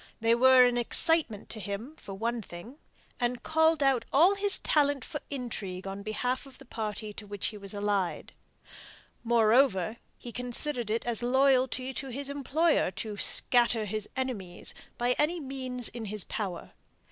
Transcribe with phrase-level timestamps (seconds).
[0.19, 2.79] They were an excitement to him for one thing,
[3.19, 7.49] and called out all his talent for intrigue on behalf of the party to which
[7.49, 8.33] he was allied.
[9.23, 15.39] Moreover, he considered it as loyalty to his employer to "scatter his enemies" by any
[15.39, 16.71] means in his power.